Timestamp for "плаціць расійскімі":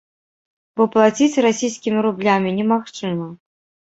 0.93-1.99